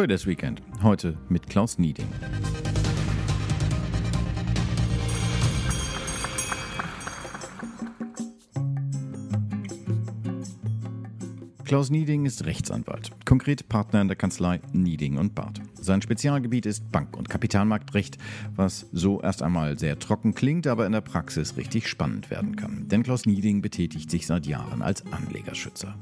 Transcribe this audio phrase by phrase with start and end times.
[0.00, 0.62] Traders Weekend.
[0.82, 2.08] Heute mit Klaus Nieding.
[11.70, 15.60] Klaus Nieding ist Rechtsanwalt, konkret Partner in der Kanzlei Nieding und Barth.
[15.74, 18.18] Sein Spezialgebiet ist Bank- und Kapitalmarktrecht,
[18.56, 22.88] was so erst einmal sehr trocken klingt, aber in der Praxis richtig spannend werden kann.
[22.88, 25.94] Denn Klaus Nieding betätigt sich seit Jahren als Anlegerschützer.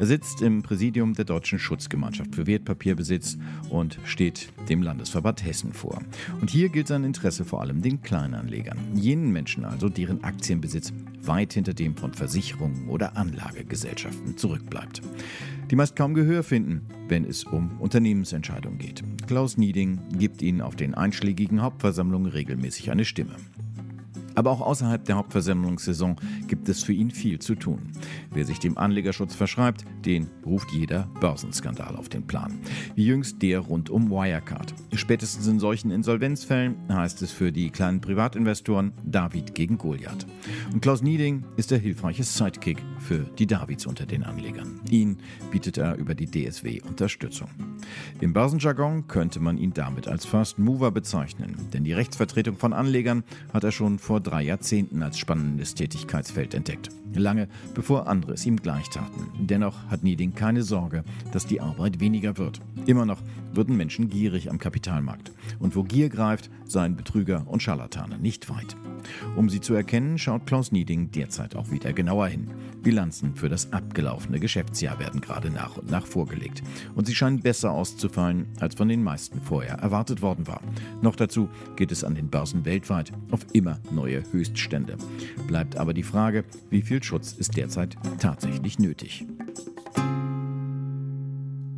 [0.00, 3.38] Er sitzt im Präsidium der Deutschen Schutzgemeinschaft für Wertpapierbesitz
[3.70, 6.02] und steht dem Landesverband Hessen vor.
[6.40, 10.92] Und hier gilt sein Interesse vor allem den Kleinanlegern, jenen Menschen also, deren Aktienbesitz
[11.26, 15.02] weit hinter dem von Versicherungen oder Anlagegesellschaften zurückbleibt.
[15.70, 19.02] Die meist kaum Gehör finden, wenn es um Unternehmensentscheidungen geht.
[19.26, 23.36] Klaus Nieding gibt ihnen auf den einschlägigen Hauptversammlungen regelmäßig eine Stimme.
[24.34, 26.16] Aber auch außerhalb der Hauptversammlungssaison
[26.48, 27.92] gibt es für ihn viel zu tun.
[28.32, 32.58] Wer sich dem Anlegerschutz verschreibt, den ruft jeder Börsenskandal auf den Plan.
[32.94, 34.74] Wie jüngst der rund um Wirecard.
[34.94, 40.26] Spätestens in solchen Insolvenzfällen heißt es für die kleinen Privatinvestoren David gegen Goliath.
[40.72, 44.80] Und Klaus Nieding ist der hilfreiche Sidekick für die Davids unter den Anlegern.
[44.90, 45.18] Ihn
[45.50, 47.48] bietet er über die DSW Unterstützung.
[48.20, 53.24] Im Börsenjargon könnte man ihn damit als First Mover bezeichnen, denn die Rechtsvertretung von Anlegern
[53.52, 56.90] hat er schon vor drei Jahrzehnten als spannendes Tätigkeitsfeld entdeckt.
[57.14, 59.28] Lange bevor andere es ihm gleich taten.
[59.38, 62.60] Dennoch hat Nieding keine Sorge, dass die Arbeit weniger wird.
[62.86, 65.32] Immer noch würden Menschen gierig am Kapitalmarkt.
[65.58, 68.76] Und wo Gier greift, seien Betrüger und Scharlatane nicht weit.
[69.36, 72.50] Um sie zu erkennen, schaut Klaus Nieding derzeit auch wieder genauer hin.
[72.82, 76.62] Bilanzen für das abgelaufene Geschäftsjahr werden gerade nach und nach vorgelegt.
[76.94, 80.60] Und sie scheinen besser auszufallen, als von den meisten vorher erwartet worden war.
[81.02, 84.96] Noch dazu geht es an den Börsen weltweit auf immer neue Höchststände.
[85.46, 89.26] Bleibt aber die Frage, wie viel Schutz ist derzeit tatsächlich nötig?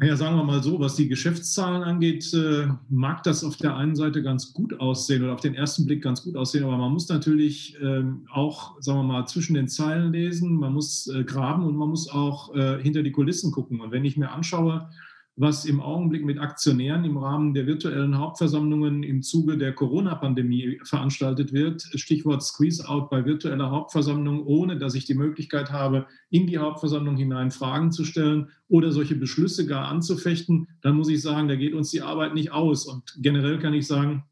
[0.02, 3.96] Ja, sagen wir mal so, was die Geschäftszahlen angeht, äh, mag das auf der einen
[3.96, 7.08] Seite ganz gut aussehen oder auf den ersten Blick ganz gut aussehen, aber man muss
[7.08, 11.76] natürlich ähm, auch, sagen wir mal, zwischen den Zeilen lesen, man muss äh, graben und
[11.76, 13.80] man muss auch äh, hinter die Kulissen gucken.
[13.80, 14.90] Und wenn ich mir anschaue,
[15.36, 21.52] was im Augenblick mit Aktionären im Rahmen der virtuellen Hauptversammlungen im Zuge der Corona-Pandemie veranstaltet
[21.52, 21.82] wird.
[21.94, 27.50] Stichwort Squeeze-out bei virtueller Hauptversammlung, ohne dass ich die Möglichkeit habe, in die Hauptversammlung hinein
[27.50, 31.90] Fragen zu stellen oder solche Beschlüsse gar anzufechten, dann muss ich sagen, da geht uns
[31.90, 32.86] die Arbeit nicht aus.
[32.86, 34.24] Und generell kann ich sagen,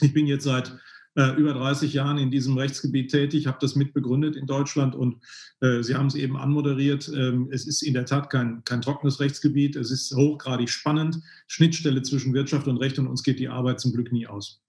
[0.00, 0.76] ich bin jetzt seit
[1.14, 5.22] äh, über 30 Jahren in diesem Rechtsgebiet tätig, habe das mitbegründet in Deutschland und
[5.60, 7.10] äh, Sie haben es eben anmoderiert.
[7.14, 9.76] Ähm, es ist in der Tat kein, kein trockenes Rechtsgebiet.
[9.76, 11.18] Es ist hochgradig spannend.
[11.46, 14.62] Schnittstelle zwischen Wirtschaft und Recht und uns geht die Arbeit zum Glück nie aus.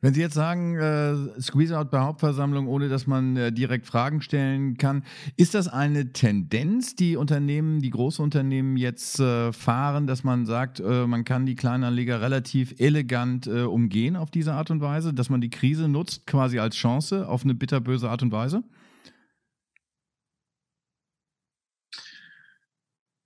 [0.00, 4.78] Wenn Sie jetzt sagen, äh, Squeeze-out bei Hauptversammlung, ohne dass man äh, direkt Fragen stellen
[4.78, 5.04] kann,
[5.36, 10.80] ist das eine Tendenz, die Unternehmen, die große Unternehmen jetzt äh, fahren, dass man sagt,
[10.80, 15.28] äh, man kann die Kleinanleger relativ elegant äh, umgehen auf diese Art und Weise, dass
[15.28, 18.62] man die Krise nutzt quasi als Chance auf eine bitterböse Art und Weise?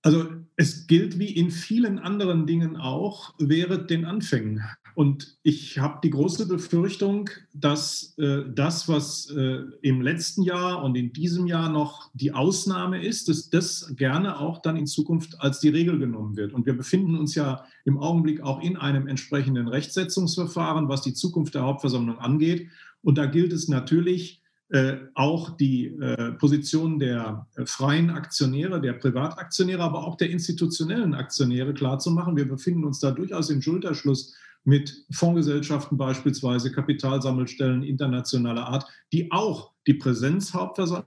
[0.03, 4.63] Also es gilt wie in vielen anderen Dingen auch, während den Anfängen.
[4.95, 10.95] Und ich habe die große Befürchtung, dass äh, das, was äh, im letzten Jahr und
[10.95, 15.59] in diesem Jahr noch die Ausnahme ist, dass das gerne auch dann in Zukunft als
[15.59, 16.53] die Regel genommen wird.
[16.53, 21.57] Und wir befinden uns ja im Augenblick auch in einem entsprechenden Rechtsetzungsverfahren, was die Zukunft
[21.57, 22.69] der Hauptversammlung angeht.
[23.03, 28.95] Und da gilt es natürlich, äh, auch die äh, Position der äh, freien Aktionäre, der
[28.95, 32.35] Privataktionäre, aber auch der institutionellen Aktionäre klarzumachen.
[32.35, 39.73] Wir befinden uns da durchaus im Schulterschluss mit Fondsgesellschaften beispielsweise, Kapitalsammelstellen internationaler Art, die auch
[39.87, 41.07] die Präsenzhauptversammlung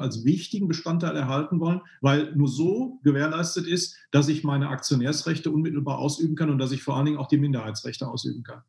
[0.00, 5.98] als wichtigen Bestandteil erhalten wollen, weil nur so gewährleistet ist, dass ich meine Aktionärsrechte unmittelbar
[5.98, 8.62] ausüben kann und dass ich vor allen Dingen auch die Minderheitsrechte ausüben kann.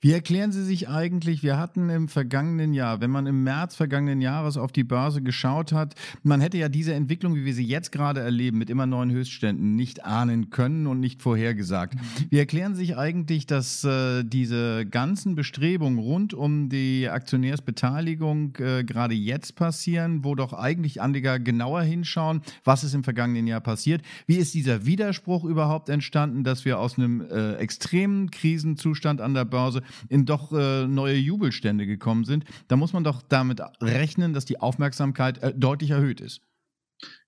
[0.00, 4.22] Wie erklären Sie sich eigentlich, wir hatten im vergangenen Jahr, wenn man im März vergangenen
[4.22, 7.92] Jahres auf die Börse geschaut hat, man hätte ja diese Entwicklung, wie wir sie jetzt
[7.92, 11.94] gerade erleben, mit immer neuen Höchstständen nicht ahnen können und nicht vorhergesagt.
[12.30, 18.84] Wie erklären Sie sich eigentlich, dass äh, diese ganzen Bestrebungen rund um die Aktionärsbeteiligung äh,
[18.84, 24.00] gerade jetzt passieren, wo doch eigentlich Anleger genauer hinschauen, was ist im vergangenen Jahr passiert?
[24.26, 29.49] Wie ist dieser Widerspruch überhaupt entstanden, dass wir aus einem äh, extremen Krisenzustand an der
[29.50, 34.44] Börse in doch äh, neue Jubelstände gekommen sind, da muss man doch damit rechnen, dass
[34.44, 36.40] die Aufmerksamkeit äh, deutlich erhöht ist.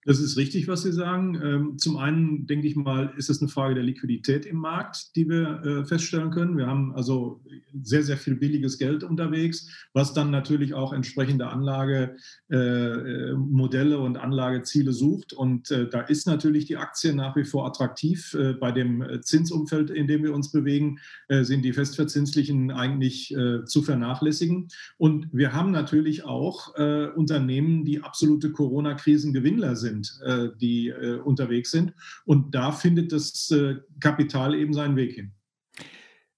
[0.05, 1.41] Das ist richtig, was Sie sagen.
[1.41, 5.29] Ähm, zum einen denke ich mal, ist es eine Frage der Liquidität im Markt, die
[5.29, 6.57] wir äh, feststellen können.
[6.57, 7.41] Wir haben also
[7.83, 14.93] sehr, sehr viel billiges Geld unterwegs, was dann natürlich auch entsprechende Anlagemodelle äh, und Anlageziele
[14.93, 15.35] sucht.
[15.35, 18.37] Und äh, da ist natürlich die Aktie nach wie vor attraktiv.
[18.61, 23.35] Bei dem Zinsumfeld, in dem wir uns bewegen, sind die festverzinslichen eigentlich
[23.67, 24.69] zu vernachlässigen.
[24.97, 26.75] Und wir haben natürlich auch
[27.15, 31.93] Unternehmen, die absolute Corona-Krisengewinnler sind sind, äh, die äh, unterwegs sind.
[32.25, 35.33] Und da findet das äh, Kapital eben seinen Weg hin.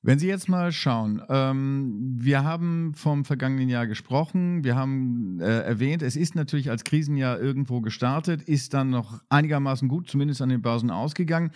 [0.06, 5.61] Wenn Sie jetzt mal schauen, ähm, wir haben vom vergangenen Jahr gesprochen, wir haben äh,
[5.61, 10.50] erwähnt, es ist natürlich als Krisenjahr irgendwo gestartet, ist dann noch einigermaßen gut, zumindest an
[10.50, 11.53] den Börsen ausgegangen.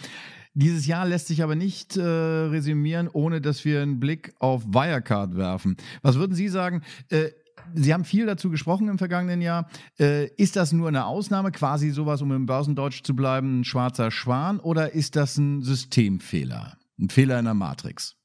[0.54, 5.36] Dieses Jahr lässt sich aber nicht äh, resümieren, ohne dass wir einen Blick auf Wirecard
[5.36, 5.76] werfen.
[6.00, 6.82] Was würden Sie sagen?
[7.10, 7.28] Äh,
[7.74, 9.68] Sie haben viel dazu gesprochen im vergangenen Jahr.
[9.98, 14.10] Äh, ist das nur eine Ausnahme, quasi sowas, um im Börsendeutsch zu bleiben, ein schwarzer
[14.10, 18.16] Schwan, oder ist das ein Systemfehler, ein Fehler in der Matrix?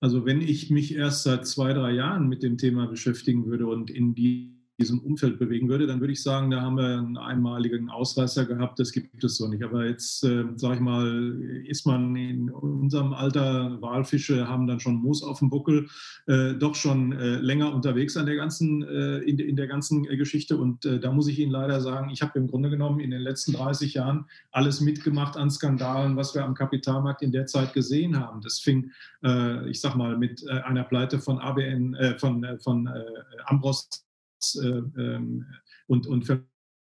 [0.00, 3.90] Also wenn ich mich erst seit zwei, drei Jahren mit dem Thema beschäftigen würde und
[3.90, 7.90] in die diesem Umfeld bewegen würde, dann würde ich sagen, da haben wir einen einmaligen
[7.90, 8.78] Ausreißer gehabt.
[8.78, 9.64] Das gibt es so nicht.
[9.64, 11.36] Aber jetzt, äh, sage ich mal,
[11.66, 15.88] ist man in unserem Alter, Walfische haben dann schon Moos auf dem Buckel,
[16.26, 20.56] äh, doch schon äh, länger unterwegs an der ganzen, äh, in, in, der ganzen Geschichte.
[20.56, 23.20] Und äh, da muss ich Ihnen leider sagen, ich habe im Grunde genommen in den
[23.20, 28.18] letzten 30 Jahren alles mitgemacht an Skandalen, was wir am Kapitalmarkt in der Zeit gesehen
[28.18, 28.40] haben.
[28.42, 28.92] Das fing,
[29.24, 32.88] äh, ich sag mal, mit einer Pleite von ABN, von, von
[33.46, 34.07] Ambros äh,
[35.86, 36.24] und, und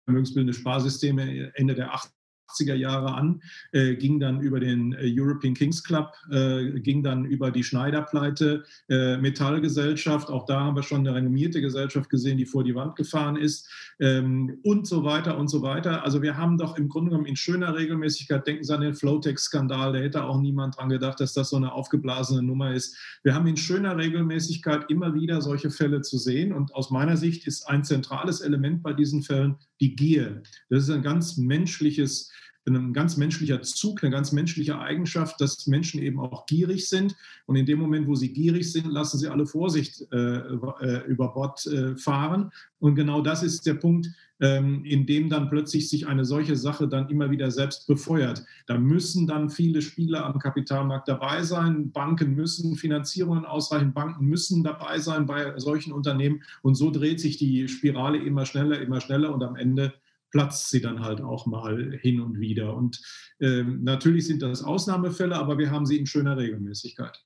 [0.07, 2.18] vermögensbildende Sparsysteme Ende der 80er
[2.49, 3.43] 80er Jahre an,
[3.73, 8.65] äh, ging dann über den äh, European Kings Club, äh, ging dann über die Schneiderpleite,
[8.89, 12.97] äh, Metallgesellschaft, auch da haben wir schon eine renommierte Gesellschaft gesehen, die vor die Wand
[12.97, 13.69] gefahren ist
[14.01, 16.05] ähm, und so weiter und so weiter.
[16.05, 19.93] Also wir haben doch im Grunde genommen in schöner Regelmäßigkeit, denken Sie an den Flowtex-Skandal,
[19.93, 22.97] da hätte auch niemand dran gedacht, dass das so eine aufgeblasene Nummer ist.
[23.23, 27.47] Wir haben in schöner Regelmäßigkeit immer wieder solche Fälle zu sehen und aus meiner Sicht
[27.47, 30.43] ist ein zentrales Element bei diesen Fällen die Gier.
[30.69, 32.31] Das ist ein ganz menschliches
[32.77, 37.17] ein ganz menschlicher Zug, eine ganz menschliche Eigenschaft, dass Menschen eben auch gierig sind.
[37.47, 41.33] Und in dem Moment, wo sie gierig sind, lassen sie alle Vorsicht äh, äh, über
[41.33, 42.51] Bord äh, fahren.
[42.79, 44.09] Und genau das ist der Punkt,
[44.41, 48.45] ähm, in dem dann plötzlich sich eine solche Sache dann immer wieder selbst befeuert.
[48.67, 51.91] Da müssen dann viele Spieler am Kapitalmarkt dabei sein.
[51.91, 53.93] Banken müssen Finanzierungen ausreichen.
[53.93, 56.43] Banken müssen dabei sein bei solchen Unternehmen.
[56.63, 59.35] Und so dreht sich die Spirale immer schneller, immer schneller.
[59.35, 59.95] Und am Ende
[60.31, 62.77] platzt sie dann halt auch mal hin und wieder.
[62.77, 63.01] Und
[63.41, 67.25] ähm, natürlich sind das Ausnahmefälle, aber wir haben sie in schöner Regelmäßigkeit.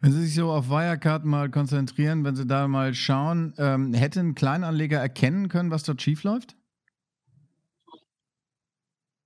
[0.00, 4.20] Wenn Sie sich so auf Wirecard mal konzentrieren, wenn Sie da mal schauen, ähm, hätte
[4.20, 6.56] ein Kleinanleger erkennen können, was dort schiefläuft?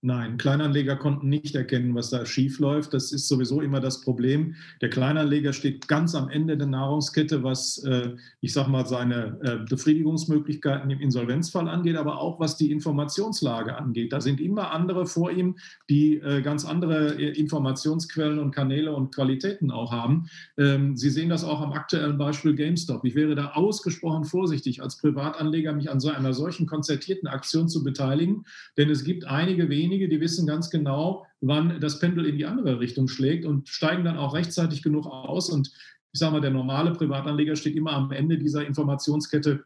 [0.01, 2.95] Nein, Kleinanleger konnten nicht erkennen, was da schief läuft.
[2.95, 4.55] Das ist sowieso immer das Problem.
[4.81, 9.57] Der Kleinanleger steht ganz am Ende der Nahrungskette, was, äh, ich sage mal, seine äh,
[9.69, 14.13] Befriedigungsmöglichkeiten im Insolvenzfall angeht, aber auch was die Informationslage angeht.
[14.13, 15.57] Da sind immer andere vor ihm,
[15.91, 20.29] die äh, ganz andere Informationsquellen und Kanäle und Qualitäten auch haben.
[20.57, 23.05] Ähm, Sie sehen das auch am aktuellen Beispiel GameStop.
[23.05, 27.83] Ich wäre da ausgesprochen vorsichtig, als Privatanleger mich an so einer solchen konzertierten Aktion zu
[27.83, 28.45] beteiligen,
[28.77, 32.47] denn es gibt einige wenige, wenige, die wissen ganz genau, wann das Pendel in die
[32.47, 35.49] andere Richtung schlägt und steigen dann auch rechtzeitig genug aus.
[35.51, 35.69] Und
[36.13, 39.65] ich sage mal, der normale Privatanleger steht immer am Ende dieser Informationskette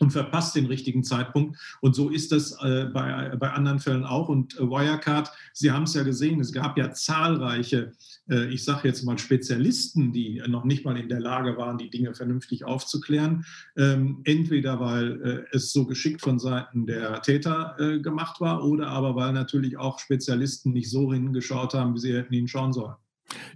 [0.00, 1.58] und verpasst den richtigen Zeitpunkt.
[1.80, 4.28] Und so ist das äh, bei, bei anderen Fällen auch.
[4.28, 7.92] Und äh, Wirecard, Sie haben es ja gesehen, es gab ja zahlreiche,
[8.28, 11.90] äh, ich sage jetzt mal Spezialisten, die noch nicht mal in der Lage waren, die
[11.90, 13.44] Dinge vernünftig aufzuklären.
[13.76, 19.32] Ähm, entweder weil es so geschickt von Seiten der Täter gemacht war oder aber weil
[19.32, 22.94] natürlich auch Spezialisten nicht so hingeschaut haben, wie sie hätten hinschauen sollen.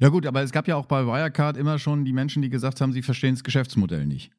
[0.00, 2.80] Ja gut, aber es gab ja auch bei Wirecard immer schon die Menschen, die gesagt
[2.80, 4.33] haben, sie verstehen das Geschäftsmodell nicht.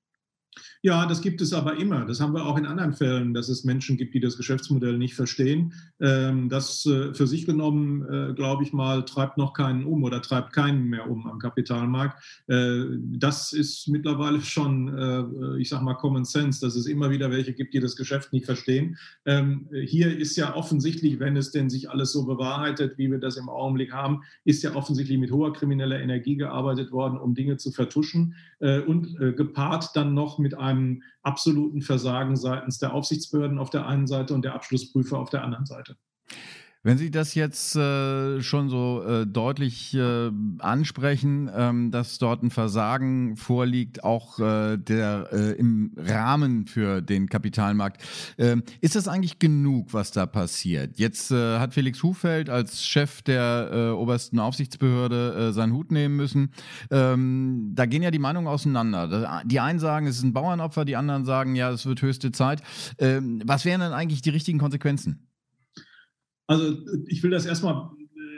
[0.86, 2.06] Ja, das gibt es aber immer.
[2.06, 5.16] Das haben wir auch in anderen Fällen, dass es Menschen gibt, die das Geschäftsmodell nicht
[5.16, 5.74] verstehen.
[6.00, 10.22] Ähm, das äh, für sich genommen, äh, glaube ich mal, treibt noch keinen um oder
[10.22, 12.24] treibt keinen mehr um am Kapitalmarkt.
[12.46, 17.54] Äh, das ist mittlerweile schon, ich sage mal, Common Sense, dass es immer wieder welche
[17.54, 18.98] gibt, die das Geschäft nicht verstehen.
[19.26, 23.38] Ähm, hier ist ja offensichtlich, wenn es denn sich alles so bewahrheitet, wie wir das
[23.38, 27.72] im Augenblick haben, ist ja offensichtlich mit hoher krimineller Energie gearbeitet worden, um Dinge zu
[27.72, 33.88] vertuschen und gepaart dann noch mit einem einem absoluten Versagen seitens der Aufsichtsbehörden auf der
[33.88, 35.98] einen Seite und der Abschlussprüfer auf der anderen Seite.
[36.86, 42.52] Wenn Sie das jetzt äh, schon so äh, deutlich äh, ansprechen, ähm, dass dort ein
[42.52, 48.04] Versagen vorliegt, auch äh, der äh, im Rahmen für den Kapitalmarkt,
[48.38, 51.00] äh, ist das eigentlich genug, was da passiert?
[51.00, 56.16] Jetzt äh, hat Felix Hufeld als Chef der äh, obersten Aufsichtsbehörde äh, seinen Hut nehmen
[56.16, 56.52] müssen.
[56.92, 59.42] Ähm, da gehen ja die Meinungen auseinander.
[59.44, 62.62] Die einen sagen, es ist ein Bauernopfer, die anderen sagen, ja, es wird höchste Zeit.
[63.00, 65.25] Ähm, was wären denn eigentlich die richtigen Konsequenzen?
[66.48, 67.90] Also ich will das erstmal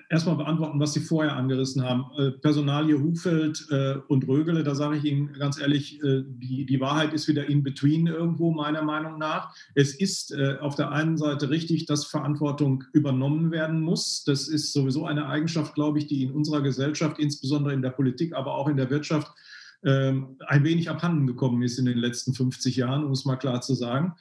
[0.09, 2.05] erstmal beantworten, was Sie vorher angerissen haben.
[2.17, 6.79] Äh, Personalie Hufeld äh, und Rögele, da sage ich Ihnen ganz ehrlich, äh, die, die
[6.79, 9.53] Wahrheit ist wieder in between irgendwo, meiner Meinung nach.
[9.75, 14.23] Es ist auf der einen Seite richtig, dass Verantwortung übernommen werden muss.
[14.23, 18.33] Das ist sowieso eine Eigenschaft, glaube ich, die in unserer Gesellschaft, insbesondere in der Politik,
[18.33, 19.31] aber auch in der Wirtschaft,
[19.83, 23.61] ähm, ein wenig abhanden gekommen ist in den letzten 50 Jahren, um es mal klar
[23.61, 24.15] zu sagen.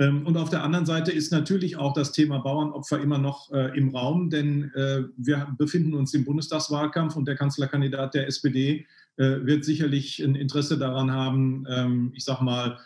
[0.00, 3.76] Ähm, und auf der anderen Seite ist natürlich auch das Thema Bauernopfer immer noch äh,
[3.78, 8.86] im Raum, denn äh, wir befinden uns im Bundestagswahlkampf und der Kanzlerkandidat der SPD
[9.18, 12.78] äh, wird sicherlich ein Interesse daran haben, ähm, ich sage mal,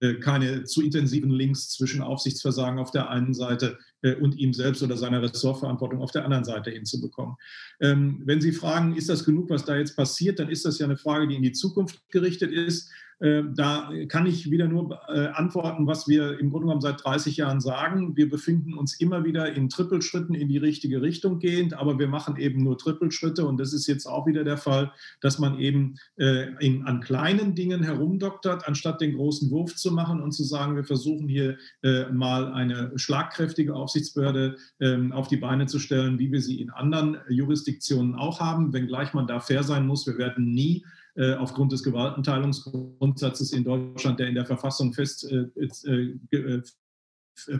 [0.00, 4.82] äh, keine zu intensiven Links zwischen Aufsichtsversagen auf der einen Seite äh, und ihm selbst
[4.82, 7.36] oder seiner Ressortverantwortung auf der anderen Seite hinzubekommen.
[7.80, 10.86] Ähm, wenn Sie fragen, ist das genug, was da jetzt passiert, dann ist das ja
[10.86, 12.90] eine Frage, die in die Zukunft gerichtet ist.
[13.20, 17.36] Ähm, da kann ich wieder nur äh, antworten, was wir im Grunde genommen seit 30
[17.36, 18.16] Jahren sagen.
[18.16, 22.36] Wir befinden uns immer wieder in Trippelschritten in die richtige Richtung gehend, aber wir machen
[22.36, 26.48] eben nur Trippelschritte und das ist jetzt auch wieder der Fall, dass man eben äh,
[26.58, 30.84] in, an kleinen Dingen herumdoktert, anstatt den großen Wurf zu machen und zu sagen, wir
[30.84, 36.40] versuchen hier äh, mal eine schlagkräftige Aufsichtsbehörde ähm, auf die Beine zu stellen, wie wir
[36.40, 40.06] sie in anderen Jurisdiktionen auch haben, wenngleich man da fair sein muss.
[40.06, 41.01] Wir werden nie äh,
[41.38, 45.44] aufgrund des Gewaltenteilungsgrundsatzes in Deutschland, der in der Verfassung fest, äh,
[45.86, 46.62] äh, äh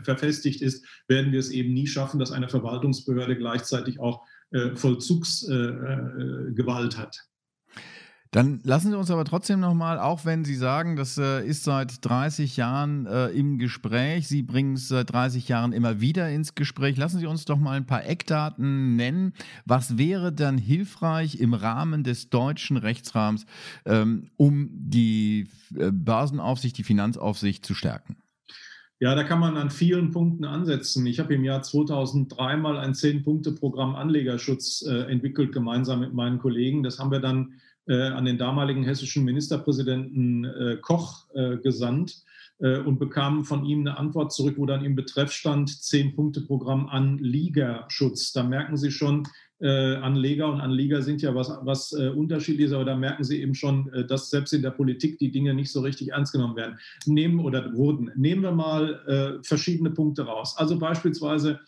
[0.03, 6.95] verfestigt ist, werden wir es eben nie schaffen, dass eine Verwaltungsbehörde gleichzeitig auch äh, Vollzugsgewalt
[6.97, 7.17] hat.
[8.33, 12.03] Dann lassen Sie uns aber trotzdem nochmal, auch wenn Sie sagen, das äh, ist seit
[12.03, 16.97] 30 Jahren äh, im Gespräch, Sie bringen es seit 30 Jahren immer wieder ins Gespräch,
[16.97, 19.33] lassen Sie uns doch mal ein paar Eckdaten nennen.
[19.65, 23.45] Was wäre dann hilfreich im Rahmen des deutschen Rechtsrahmens,
[23.85, 25.47] ähm, um die
[25.77, 28.17] äh, Börsenaufsicht, die Finanzaufsicht zu stärken?
[28.99, 31.05] Ja, da kann man an vielen Punkten ansetzen.
[31.05, 36.81] Ich habe im Jahr 2003 mal ein Zehn-Punkte-Programm Anlegerschutz äh, entwickelt, gemeinsam mit meinen Kollegen.
[36.81, 42.23] Das haben wir dann an den damaligen hessischen Ministerpräsidenten äh, Koch äh, gesandt
[42.59, 48.31] und bekamen von ihm eine Antwort zurück, wo dann im Betreff stand, Zehn-Punkte-Programm Anliegerschutz.
[48.31, 49.27] Da merken Sie schon,
[49.63, 53.55] äh, Anleger und Anleger sind ja was, was äh, unterschiedliches, aber da merken Sie eben
[53.55, 56.77] schon, äh, dass selbst in der Politik die Dinge nicht so richtig ernst genommen werden.
[57.05, 58.11] Nehmen oder wurden.
[58.15, 60.55] Nehmen wir mal verschiedene Punkte raus.
[60.57, 61.59] Also beispielsweise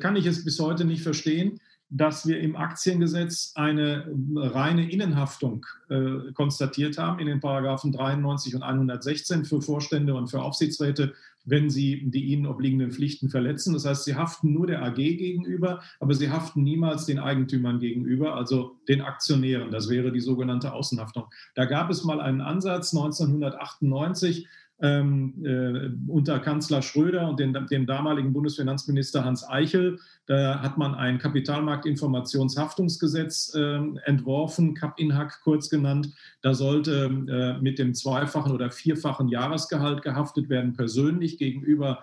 [0.00, 6.32] kann ich es bis heute nicht verstehen, dass wir im Aktiengesetz eine reine Innenhaftung äh,
[6.32, 11.14] konstatiert haben in den Paragraphen 93 und 116 für Vorstände und für Aufsichtsräte,
[11.44, 13.74] wenn sie die ihnen obliegenden Pflichten verletzen.
[13.74, 18.34] Das heißt, sie haften nur der AG gegenüber, aber sie haften niemals den Eigentümern gegenüber,
[18.34, 19.70] also den Aktionären.
[19.70, 21.24] Das wäre die sogenannte Außenhaftung.
[21.54, 24.48] Da gab es mal einen Ansatz 1998
[24.84, 29.98] ähm, äh, unter Kanzler Schröder und den, dem damaligen Bundesfinanzminister Hans Eichel.
[30.26, 36.10] Da hat man ein Kapitalmarktinformationshaftungsgesetz äh, entworfen, CAP-INHAC kurz genannt.
[36.42, 42.00] Da sollte äh, mit dem zweifachen oder vierfachen Jahresgehalt gehaftet werden, persönlich gegenüber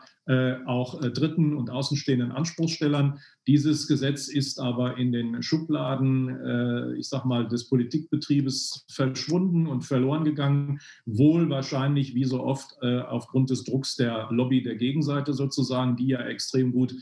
[0.65, 3.19] auch äh, dritten und außenstehenden Anspruchsstellern.
[3.47, 9.81] Dieses Gesetz ist aber in den Schubladen, äh, ich sag mal, des Politikbetriebes verschwunden und
[9.81, 10.79] verloren gegangen.
[11.05, 16.21] Wohl wahrscheinlich, wie so oft, aufgrund des Drucks der Lobby der Gegenseite sozusagen, die ja
[16.21, 16.95] extrem gut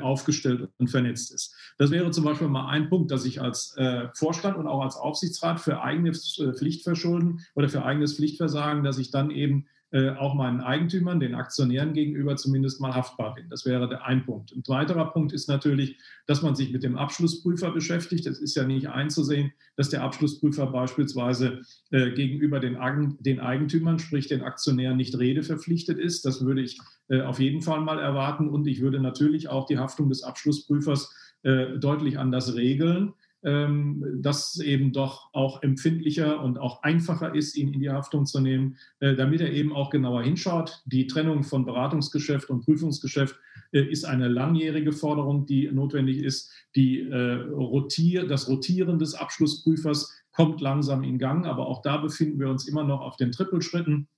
[0.00, 1.54] aufgestellt und vernetzt ist.
[1.78, 3.76] Das wäre zum Beispiel mal ein Punkt, dass ich als
[4.14, 9.30] Vorstand und auch als Aufsichtsrat für eigenes Pflichtverschulden oder für eigenes Pflichtversagen, dass ich dann
[9.30, 13.50] eben äh, auch meinen Eigentümern, den Aktionären gegenüber zumindest mal haftbar bin.
[13.50, 14.52] Das wäre der ein Punkt.
[14.56, 18.26] Ein weiterer Punkt ist natürlich, dass man sich mit dem Abschlussprüfer beschäftigt.
[18.26, 22.78] Es ist ja nicht einzusehen, dass der Abschlussprüfer beispielsweise äh, gegenüber den,
[23.20, 26.24] den, Eigentümern, sprich den Aktionären, nicht redeverpflichtet ist.
[26.24, 28.48] Das würde ich äh, auf jeden Fall mal erwarten.
[28.48, 34.60] Und ich würde natürlich auch die Haftung des Abschlussprüfers äh, deutlich anders regeln dass es
[34.60, 39.16] eben doch auch empfindlicher und auch einfacher ist, ihn in die Haftung zu nehmen, äh,
[39.16, 40.82] damit er eben auch genauer hinschaut.
[40.86, 43.36] Die Trennung von Beratungsgeschäft und Prüfungsgeschäft
[43.72, 46.52] äh, ist eine langjährige Forderung, die notwendig ist.
[46.76, 52.38] Die, äh, Rotier, das Rotieren des Abschlussprüfers kommt langsam in Gang, aber auch da befinden
[52.38, 54.08] wir uns immer noch auf den Trippelschritten.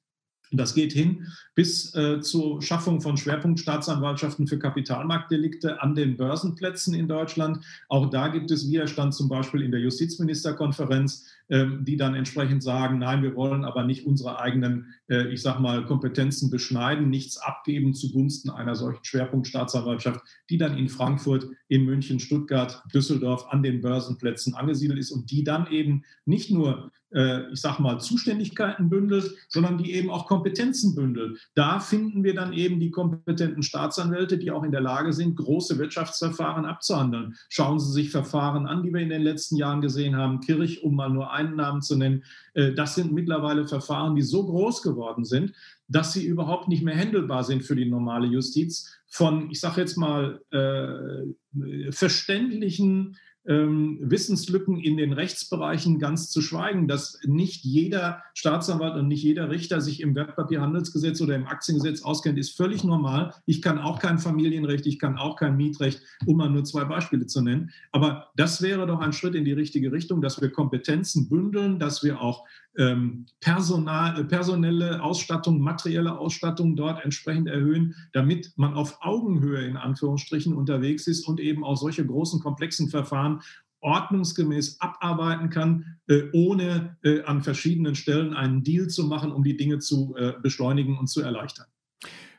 [0.57, 7.07] Das geht hin bis äh, zur Schaffung von Schwerpunktstaatsanwaltschaften für Kapitalmarktdelikte an den Börsenplätzen in
[7.07, 7.65] Deutschland.
[7.89, 12.99] Auch da gibt es Widerstand, zum Beispiel in der Justizministerkonferenz, äh, die dann entsprechend sagen,
[12.99, 17.95] nein, wir wollen aber nicht unsere eigenen, äh, ich sage mal, Kompetenzen beschneiden, nichts abgeben
[17.95, 20.21] zugunsten einer solchen Schwerpunktstaatsanwaltschaft,
[20.51, 25.45] die dann in Frankfurt, in München, Stuttgart, Düsseldorf an den Börsenplätzen angesiedelt ist und die
[25.45, 31.39] dann eben nicht nur ich sage mal, Zuständigkeiten bündelt, sondern die eben auch Kompetenzen bündelt.
[31.55, 35.79] Da finden wir dann eben die kompetenten Staatsanwälte, die auch in der Lage sind, große
[35.79, 37.37] Wirtschaftsverfahren abzuhandeln.
[37.49, 40.41] Schauen Sie sich Verfahren an, die wir in den letzten Jahren gesehen haben.
[40.41, 42.25] Kirch, um mal nur einen Namen zu nennen.
[42.55, 45.53] Äh, das sind mittlerweile Verfahren, die so groß geworden sind,
[45.89, 48.99] dass sie überhaupt nicht mehr händelbar sind für die normale Justiz.
[49.07, 56.89] Von, ich sage jetzt mal, äh, verständlichen ähm, Wissenslücken in den Rechtsbereichen ganz zu schweigen,
[56.89, 62.39] dass nicht jeder Staatsanwalt und nicht jeder Richter sich im Wertpapierhandelsgesetz oder im Aktiengesetz auskennt,
[62.39, 63.35] ist völlig normal.
[63.47, 67.27] Ich kann auch kein Familienrecht, ich kann auch kein Mietrecht, um mal nur zwei Beispiele
[67.27, 67.71] zu nennen.
[67.93, 72.03] Aber das wäre doch ein Schritt in die richtige Richtung, dass wir Kompetenzen bündeln, dass
[72.03, 72.45] wir auch
[72.79, 79.77] ähm, Personal, äh, personelle Ausstattung, materielle Ausstattung dort entsprechend erhöhen, damit man auf Augenhöhe in
[79.77, 83.41] Anführungsstrichen unterwegs ist und eben auch solche großen, komplexen Verfahren
[83.85, 89.57] ordnungsgemäß abarbeiten kann, äh, ohne äh, an verschiedenen Stellen einen Deal zu machen, um die
[89.57, 91.67] Dinge zu äh, beschleunigen und zu erleichtern.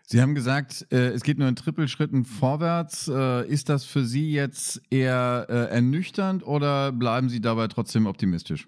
[0.07, 3.07] Sie haben gesagt, äh, es geht nur in Trippelschritten vorwärts.
[3.07, 8.67] Äh, ist das für Sie jetzt eher ernüchternd oder bleiben Sie dabei trotzdem optimistisch?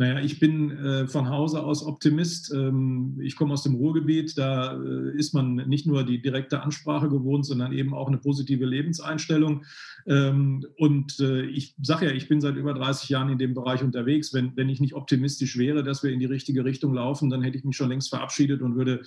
[0.00, 2.54] Naja, ich bin äh, von Hause aus Optimist.
[2.54, 4.38] Ähm, ich komme aus dem Ruhrgebiet.
[4.38, 8.64] Da äh, ist man nicht nur die direkte Ansprache gewohnt, sondern eben auch eine positive
[8.64, 9.66] Lebenseinstellung.
[10.06, 13.82] Ähm, und äh, ich sage ja, ich bin seit über 30 Jahren in dem Bereich
[13.82, 14.32] unterwegs.
[14.32, 17.58] Wenn, wenn ich nicht optimistisch wäre, dass wir in die richtige Richtung laufen, dann hätte
[17.58, 19.02] ich mich schon längst verabschiedet und würde,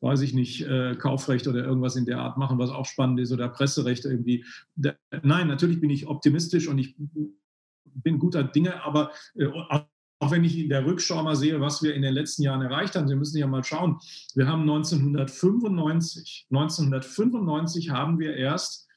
[0.00, 3.32] weiß ich nicht, äh, Kaufrecht oder irgendwas in der Art machen, was auch spannend ist
[3.32, 4.46] oder Presserecht irgendwie.
[4.76, 6.96] Da, nein, natürlich bin ich optimistisch und ich
[7.84, 9.46] bin guter Dinge, aber äh,
[10.20, 12.96] auch wenn ich in der Rückschau mal sehe, was wir in den letzten Jahren erreicht
[12.96, 13.98] haben, Sie müssen ja mal schauen,
[14.34, 18.88] wir haben 1995, 1995 haben wir erst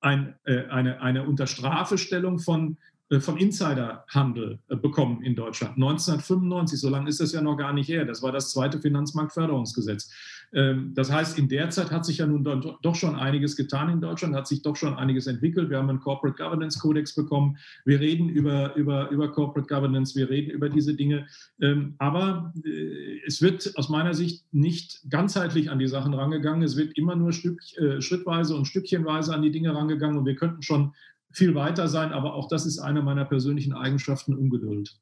[0.00, 2.78] ein, äh, eine, eine Unterstrafestellung von
[3.20, 5.76] von Insiderhandel äh, bekommen in Deutschland.
[5.76, 8.04] 1995, so lange ist das ja noch gar nicht her.
[8.04, 10.12] Das war das zweite Finanzmarktförderungsgesetz.
[10.52, 14.02] Ähm, das heißt, in der Zeit hat sich ja nun doch schon einiges getan in
[14.02, 15.70] Deutschland, hat sich doch schon einiges entwickelt.
[15.70, 17.56] Wir haben einen Corporate Governance Codex bekommen.
[17.86, 21.26] Wir reden über, über, über Corporate Governance, wir reden über diese Dinge.
[21.62, 26.62] Ähm, aber äh, es wird aus meiner Sicht nicht ganzheitlich an die Sachen rangegangen.
[26.62, 27.62] Es wird immer nur Stück,
[28.00, 30.18] schrittweise und stückchenweise an die Dinge rangegangen.
[30.18, 30.92] Und wir könnten schon
[31.30, 34.98] viel weiter sein, aber auch das ist eine meiner persönlichen Eigenschaften, Ungeduld.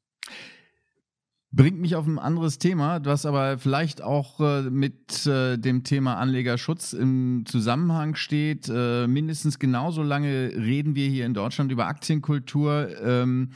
[1.53, 6.17] Bringt mich auf ein anderes Thema, was aber vielleicht auch äh, mit äh, dem Thema
[6.17, 8.69] Anlegerschutz im Zusammenhang steht.
[8.69, 12.89] Äh, mindestens genauso lange reden wir hier in Deutschland über Aktienkultur.
[13.01, 13.51] Ähm,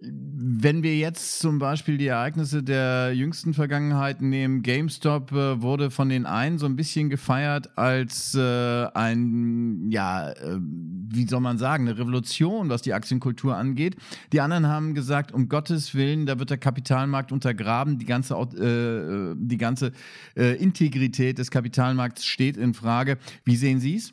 [0.00, 6.08] wenn wir jetzt zum Beispiel die Ereignisse der jüngsten Vergangenheit nehmen, GameStop äh, wurde von
[6.08, 11.88] den einen so ein bisschen gefeiert als äh, ein, ja, äh, wie soll man sagen,
[11.88, 13.96] eine Revolution, was die Aktienkultur angeht.
[14.32, 19.34] Die anderen haben gesagt, um Gottes Willen, da wird der Kapitalmarkt untergraben, die ganze, äh,
[19.36, 19.90] die ganze
[20.36, 23.18] äh, Integrität des Kapitalmarkts steht in Frage.
[23.44, 24.12] Wie sehen Sie es?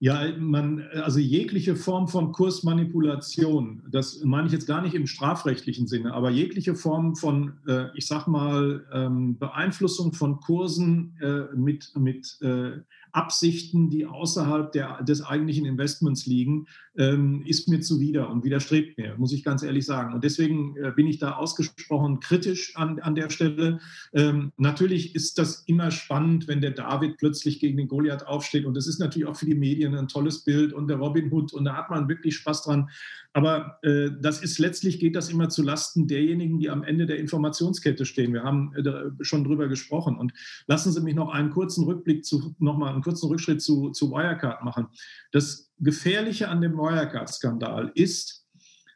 [0.00, 5.88] Ja, man, also jegliche Form von Kursmanipulation, das meine ich jetzt gar nicht im strafrechtlichen
[5.88, 11.90] Sinne, aber jegliche Form von, äh, ich sag mal, ähm, Beeinflussung von Kursen äh, mit,
[11.96, 12.78] mit äh,
[13.12, 16.66] Absichten, die außerhalb der, des eigentlichen Investments liegen,
[16.96, 20.14] ähm, ist mir zuwider und widerstrebt mir, muss ich ganz ehrlich sagen.
[20.14, 23.80] Und deswegen äh, bin ich da ausgesprochen kritisch an, an der Stelle.
[24.12, 28.64] Ähm, natürlich ist das immer spannend, wenn der David plötzlich gegen den Goliath aufsteht.
[28.64, 31.52] Und das ist natürlich auch für die Medien ein tolles Bild und der Robin Hood
[31.52, 32.88] und da hat man wirklich Spaß dran.
[33.32, 37.18] Aber äh, das ist letztlich geht das immer zu Lasten derjenigen, die am Ende der
[37.18, 38.32] Informationskette stehen.
[38.32, 40.16] Wir haben äh, schon drüber gesprochen.
[40.16, 40.32] Und
[40.66, 44.64] lassen Sie mich noch einen kurzen Rückblick zu, nochmal einen kurzen Rückschritt zu, zu Wirecard
[44.64, 44.88] machen.
[45.32, 48.46] Das Gefährliche an dem Wirecard-Skandal ist,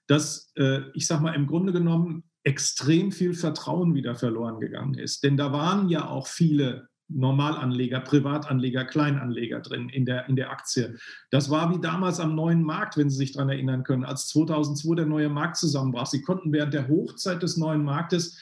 [0.07, 5.23] dass, äh, ich sage mal, im Grunde genommen extrem viel Vertrauen wieder verloren gegangen ist.
[5.23, 10.97] Denn da waren ja auch viele Normalanleger, Privatanleger, Kleinanleger drin in der, in der Aktie.
[11.31, 14.97] Das war wie damals am neuen Markt, wenn Sie sich daran erinnern können, als 2002
[14.97, 16.07] der neue Markt zusammenbrach.
[16.07, 18.39] Sie konnten während der Hochzeit des neuen Marktes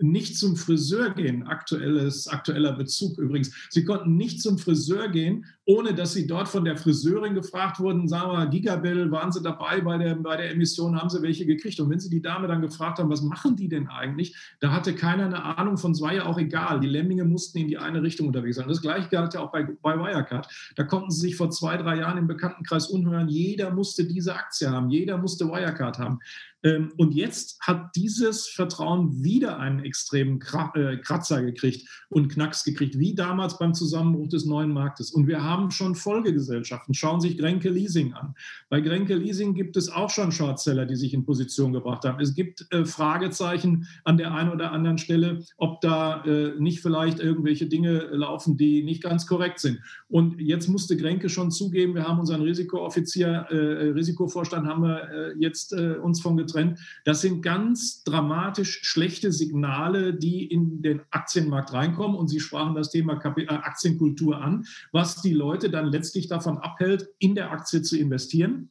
[0.00, 3.50] nicht zum Friseur gehen, aktuelles, aktueller Bezug übrigens.
[3.70, 8.08] Sie konnten nicht zum Friseur gehen, ohne dass sie dort von der Friseurin gefragt wurden,
[8.08, 11.78] sagen wir, Gigabell, waren sie dabei bei der, bei der Emission, haben sie welche gekriegt?
[11.78, 14.94] Und wenn sie die Dame dann gefragt haben, was machen die denn eigentlich, da hatte
[14.94, 16.80] keiner eine Ahnung von, es war ja auch egal.
[16.80, 18.66] Die Lemminge mussten in die eine Richtung unterwegs sein.
[18.66, 20.48] Das gleiche galt ja auch bei, bei Wirecard.
[20.74, 24.70] Da konnten sie sich vor zwei, drei Jahren im Bekanntenkreis unhören, jeder musste diese Aktie
[24.70, 26.18] haben, jeder musste Wirecard haben.
[26.64, 30.40] Ähm, und jetzt hat dieses Vertrauen wieder einen extremen
[30.74, 35.12] äh, Kratzer gekriegt und Knacks gekriegt, wie damals beim Zusammenbruch des neuen Marktes.
[35.12, 36.94] Und wir haben schon Folgegesellschaften.
[36.94, 38.34] Schauen sich Grenke Leasing an.
[38.68, 42.20] Bei Grenke Leasing gibt es auch schon Shortseller, die sich in Position gebracht haben.
[42.20, 47.20] Es gibt äh, Fragezeichen an der einen oder anderen Stelle, ob da äh, nicht vielleicht
[47.20, 49.80] irgendwelche Dinge laufen, die nicht ganz korrekt sind.
[50.08, 56.20] Und jetzt musste Grenke schon zugeben, wir haben unseren Risikooffizier, Risikovorstand haben wir jetzt uns
[56.20, 56.78] von getrennt.
[57.04, 62.16] Das sind ganz dramatisch schlechte Signale, die in den Aktienmarkt reinkommen.
[62.16, 67.08] Und Sie sprachen das Thema äh, Aktienkultur an, was die Leute dann letztlich davon abhält,
[67.18, 68.70] in der Aktie zu investieren.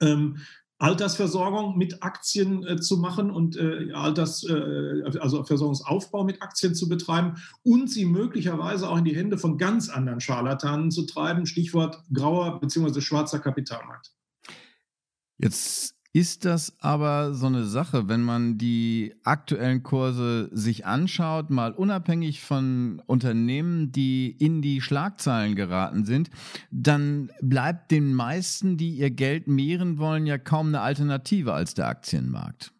[0.00, 0.38] Ähm,
[0.78, 6.88] Altersversorgung mit Aktien äh, zu machen und äh, Alters, äh, also Versorgungsaufbau mit Aktien zu
[6.88, 11.46] betreiben und sie möglicherweise auch in die Hände von ganz anderen Scharlatanen zu treiben.
[11.46, 13.00] Stichwort grauer bzw.
[13.00, 14.12] schwarzer Kapitalmarkt.
[15.38, 21.70] Jetzt ist das aber so eine Sache, wenn man die aktuellen Kurse sich anschaut, mal
[21.70, 26.30] unabhängig von Unternehmen, die in die Schlagzeilen geraten sind,
[26.72, 31.86] dann bleibt den meisten, die ihr Geld mehren wollen, ja kaum eine Alternative als der
[31.86, 32.72] Aktienmarkt.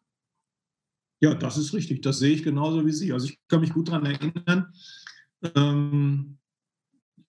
[1.21, 2.03] Ja, das ist richtig.
[2.03, 3.13] Das sehe ich genauso wie Sie.
[3.13, 4.73] Also ich kann mich gut daran erinnern.
[5.55, 6.39] Ähm,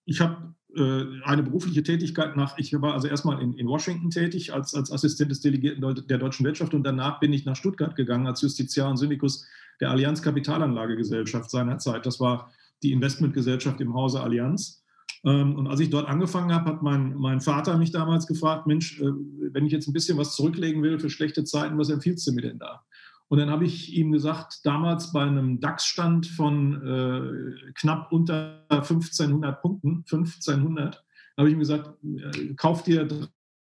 [0.05, 4.75] ich habe eine berufliche Tätigkeit nach, ich war also erstmal in, in Washington tätig als,
[4.75, 8.41] als Assistent des Delegierten der deutschen Wirtschaft und danach bin ich nach Stuttgart gegangen als
[8.41, 9.47] Justiziar und Syndikus
[9.81, 12.05] der Allianz Kapitalanlagegesellschaft seinerzeit.
[12.05, 12.51] Das war
[12.83, 14.83] die Investmentgesellschaft im Hause Allianz.
[15.25, 19.01] Ähm, und als ich dort angefangen habe, hat mein, mein Vater mich damals gefragt, Mensch,
[19.01, 19.11] äh,
[19.51, 22.41] wenn ich jetzt ein bisschen was zurücklegen will für schlechte Zeiten, was empfiehlst du mir
[22.41, 22.83] denn da?
[23.29, 29.61] Und dann habe ich ihm gesagt, damals bei einem DAX-Stand von äh, knapp unter 1500
[29.61, 31.03] Punkten, 1500,
[31.37, 33.07] habe ich ihm gesagt, äh, kauf dir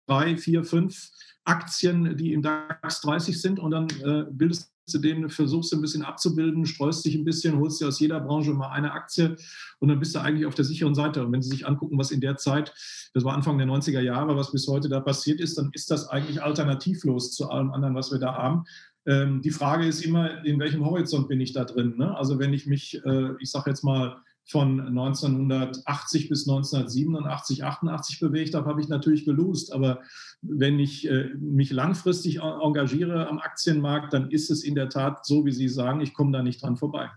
[0.07, 1.11] drei, vier, fünf
[1.45, 5.83] Aktien, die im DAX 30 sind und dann äh, bildest du den, versuchst du ein
[5.83, 9.37] bisschen abzubilden, streust dich ein bisschen, holst dir aus jeder Branche mal eine Aktie
[9.79, 11.25] und dann bist du eigentlich auf der sicheren Seite.
[11.25, 12.75] Und wenn Sie sich angucken, was in der Zeit,
[13.15, 16.09] das war Anfang der 90er Jahre, was bis heute da passiert ist, dann ist das
[16.09, 18.65] eigentlich alternativlos zu allem anderen, was wir da haben.
[19.07, 21.95] Ähm, die Frage ist immer, in welchem Horizont bin ich da drin?
[21.97, 22.17] Ne?
[22.17, 28.55] Also wenn ich mich, äh, ich sage jetzt mal, von 1980 bis 1987, 88 bewegt
[28.55, 29.73] habe, habe ich natürlich gelost.
[29.73, 30.03] Aber
[30.43, 35.47] wenn ich äh, mich langfristig engagiere am Aktienmarkt, dann ist es in der Tat so,
[35.47, 37.11] wie Sie sagen, ich komme da nicht dran vorbei.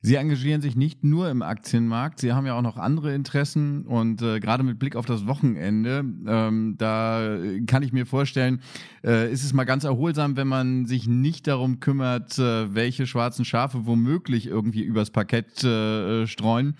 [0.00, 4.22] Sie engagieren sich nicht nur im Aktienmarkt, Sie haben ja auch noch andere Interessen und
[4.22, 8.60] äh, gerade mit Blick auf das Wochenende, ähm, da kann ich mir vorstellen,
[9.04, 13.44] äh, ist es mal ganz erholsam, wenn man sich nicht darum kümmert, äh, welche schwarzen
[13.44, 16.76] Schafe womöglich irgendwie übers Parkett äh, streuen.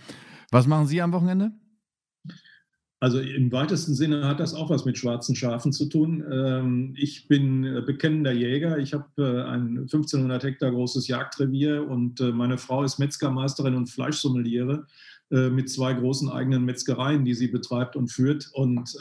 [0.50, 1.52] Was machen Sie am Wochenende?
[2.98, 6.24] Also im weitesten Sinne hat das auch was mit schwarzen Schafen zu tun.
[6.32, 8.78] Ähm, ich bin äh, bekennender Jäger.
[8.78, 13.90] Ich habe äh, ein 1500 Hektar großes Jagdrevier und äh, meine Frau ist Metzgermeisterin und
[13.90, 14.86] Fleischsommeliere
[15.30, 18.48] mit zwei großen eigenen Metzgereien, die sie betreibt und führt.
[18.52, 18.96] Und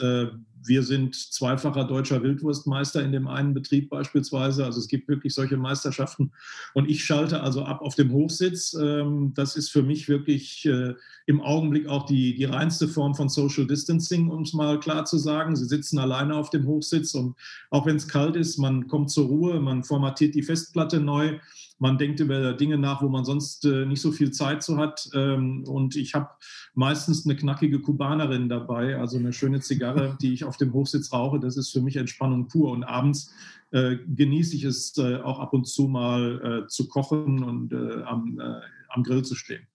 [0.66, 4.64] wir sind zweifacher deutscher Wildwurstmeister in dem einen Betrieb beispielsweise.
[4.64, 6.32] Also es gibt wirklich solche Meisterschaften.
[6.74, 8.74] Und ich schalte also ab auf dem Hochsitz.
[8.74, 10.94] Ähm, das ist für mich wirklich äh,
[11.26, 15.18] im Augenblick auch die, die reinste Form von Social Distancing, um es mal klar zu
[15.18, 15.56] sagen.
[15.56, 17.36] Sie sitzen alleine auf dem Hochsitz und
[17.70, 21.38] auch wenn es kalt ist, man kommt zur Ruhe, man formatiert die Festplatte neu
[21.78, 25.08] man denkt über Dinge nach, wo man sonst äh, nicht so viel Zeit zu hat.
[25.14, 26.30] Ähm, und ich habe
[26.74, 31.40] meistens eine knackige Kubanerin dabei, also eine schöne Zigarre, die ich auf dem Hochsitz rauche.
[31.40, 32.70] Das ist für mich Entspannung pur.
[32.70, 33.32] Und abends
[33.72, 38.40] äh, genieße ich es äh, auch ab und zu mal zu kochen und am,
[38.88, 39.66] am Grill zu stehen.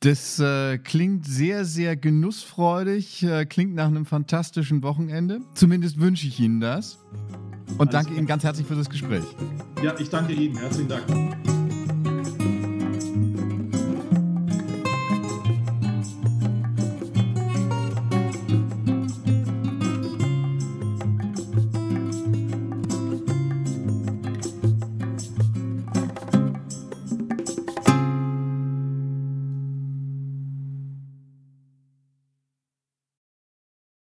[0.00, 5.40] Das äh, klingt sehr, sehr genussfreudig, äh, klingt nach einem fantastischen Wochenende.
[5.54, 6.98] Zumindest wünsche ich Ihnen das.
[7.78, 9.24] Und Alles danke Ihnen ganz herzlich für das Gespräch.
[9.82, 10.56] Ja, ich danke Ihnen.
[10.56, 11.47] Herzlichen Dank.